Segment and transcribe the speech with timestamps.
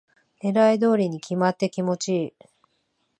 [0.43, 2.33] 狙い通りに決まって気持ちいい